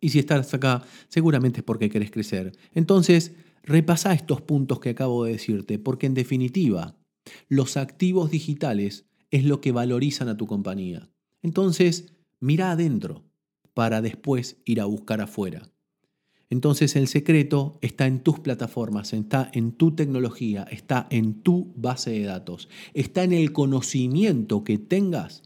Y 0.02 0.10
si 0.10 0.20
estás 0.20 0.54
acá, 0.54 0.84
seguramente 1.08 1.60
es 1.60 1.64
porque 1.64 1.90
querés 1.90 2.12
crecer. 2.12 2.54
Entonces, 2.74 3.34
repasa 3.64 4.14
estos 4.14 4.42
puntos 4.42 4.80
que 4.80 4.90
acabo 4.90 5.26
de 5.26 5.34
decirte, 5.34 5.80
porque 5.80 6.08
en 6.08 6.14
definitiva, 6.14 6.96
los 7.48 7.78
activos 7.78 8.32
digitales 8.32 9.06
es 9.32 9.44
lo 9.44 9.62
que 9.62 9.72
valorizan 9.72 10.30
a 10.30 10.38
tu 10.38 10.48
compañía. 10.48 11.10
Entonces, 11.42 12.14
mira 12.40 12.72
adentro 12.72 13.26
para 13.74 14.02
después 14.02 14.58
ir 14.66 14.82
a 14.82 14.86
buscar 14.86 15.22
afuera. 15.22 15.70
Entonces 16.50 16.96
el 16.96 17.08
secreto 17.08 17.78
está 17.82 18.08
en 18.08 18.22
tus 18.22 18.40
plataformas, 18.40 19.14
está 19.14 19.52
en 19.54 19.72
tu 19.72 19.92
tecnología, 19.96 20.64
está 20.64 21.08
en 21.12 21.42
tu 21.42 21.72
base 21.76 22.10
de 22.10 22.24
datos, 22.24 22.70
está 22.94 23.24
en 23.24 23.34
el 23.34 23.54
conocimiento 23.54 24.64
que 24.64 24.80
tengas 24.80 25.44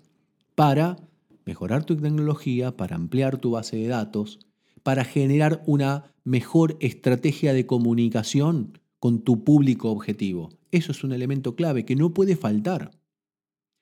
para 0.55 0.97
mejorar 1.45 1.83
tu 1.83 1.97
tecnología, 1.97 2.77
para 2.77 2.95
ampliar 2.95 3.37
tu 3.37 3.51
base 3.51 3.75
de 3.75 3.87
datos, 3.87 4.39
para 4.81 5.03
generar 5.03 5.61
una 5.65 6.13
mejor 6.23 6.77
estrategia 6.79 7.53
de 7.53 7.65
comunicación 7.65 8.79
con 8.99 9.21
tu 9.21 9.43
público 9.43 9.91
objetivo. 9.91 10.49
Eso 10.71 10.93
es 10.93 11.03
un 11.03 11.11
elemento 11.11 11.55
clave 11.55 11.83
que 11.83 11.97
no 11.97 12.13
puede 12.13 12.37
faltar. 12.37 12.91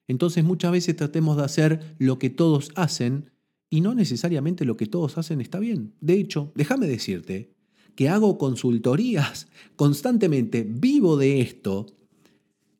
Entonces 0.07 0.43
muchas 0.43 0.71
veces 0.71 0.95
tratemos 0.95 1.37
de 1.37 1.43
hacer 1.43 1.95
lo 1.99 2.17
que 2.17 2.31
todos 2.31 2.71
hacen 2.75 3.29
y 3.71 3.81
no 3.81 3.95
necesariamente 3.95 4.65
lo 4.65 4.77
que 4.77 4.85
todos 4.85 5.17
hacen 5.17 5.41
está 5.41 5.57
bien. 5.57 5.93
De 6.01 6.13
hecho, 6.13 6.51
déjame 6.55 6.85
decirte 6.85 7.55
que 7.95 8.09
hago 8.09 8.37
consultorías 8.37 9.47
constantemente, 9.75 10.67
vivo 10.69 11.17
de 11.17 11.41
esto, 11.41 11.87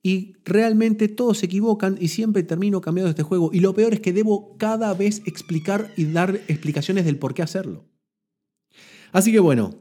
y 0.04 0.34
realmente 0.44 1.08
todos 1.08 1.38
se 1.38 1.46
equivocan 1.46 1.96
y 2.00 2.08
siempre 2.08 2.44
termino 2.44 2.82
cambiando 2.82 3.10
este 3.10 3.24
juego. 3.24 3.52
Y 3.54 3.60
lo 3.60 3.74
peor 3.74 3.94
es 3.94 4.00
que 4.00 4.14
debo 4.14 4.58
cada 4.58 4.94
vez 4.94 5.22
explicar 5.26 5.92
y 5.96 6.06
dar 6.06 6.42
explicaciones 6.48 7.06
del 7.06 7.20
por 7.20 7.36
qué 7.36 7.44
hacerlo. 7.44 7.86
Así 9.12 9.32
que 9.32 9.40
bueno, 9.40 9.76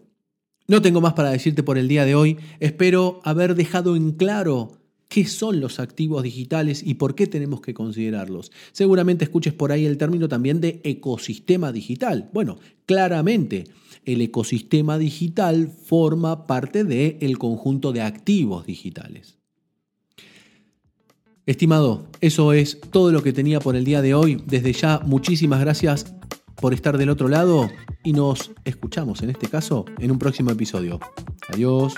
no 0.68 0.82
tengo 0.82 1.00
más 1.00 1.14
para 1.14 1.30
decirte 1.30 1.62
por 1.62 1.78
el 1.78 1.88
día 1.88 2.04
de 2.04 2.14
hoy. 2.14 2.36
Espero 2.60 3.20
haber 3.24 3.54
dejado 3.54 3.96
en 3.96 4.12
claro 4.12 4.79
qué 5.10 5.26
son 5.26 5.60
los 5.60 5.80
activos 5.80 6.22
digitales 6.22 6.82
y 6.86 6.94
por 6.94 7.16
qué 7.16 7.26
tenemos 7.26 7.60
que 7.60 7.74
considerarlos. 7.74 8.52
Seguramente 8.70 9.24
escuches 9.24 9.52
por 9.52 9.72
ahí 9.72 9.84
el 9.84 9.98
término 9.98 10.28
también 10.28 10.60
de 10.60 10.80
ecosistema 10.84 11.72
digital. 11.72 12.30
Bueno, 12.32 12.58
claramente 12.86 13.64
el 14.04 14.20
ecosistema 14.22 14.98
digital 14.98 15.68
forma 15.68 16.46
parte 16.46 16.84
del 16.84 17.38
conjunto 17.38 17.92
de 17.92 18.02
activos 18.02 18.66
digitales. 18.66 19.36
Estimado, 21.44 22.06
eso 22.20 22.52
es 22.52 22.80
todo 22.92 23.10
lo 23.10 23.24
que 23.24 23.32
tenía 23.32 23.58
por 23.58 23.74
el 23.74 23.84
día 23.84 24.02
de 24.02 24.14
hoy. 24.14 24.40
Desde 24.46 24.72
ya, 24.72 25.00
muchísimas 25.04 25.58
gracias 25.58 26.14
por 26.54 26.72
estar 26.72 26.96
del 26.98 27.10
otro 27.10 27.26
lado 27.26 27.68
y 28.04 28.12
nos 28.12 28.52
escuchamos 28.64 29.24
en 29.24 29.30
este 29.30 29.48
caso 29.48 29.86
en 29.98 30.12
un 30.12 30.20
próximo 30.20 30.52
episodio. 30.52 31.00
Adiós. 31.52 31.94